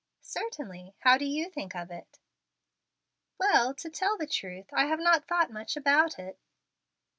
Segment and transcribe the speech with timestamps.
[0.23, 0.95] "Certainly.
[1.01, 2.17] How do you think of it?"
[3.39, 6.39] "Well, to tell the truth, I have not thought much about it."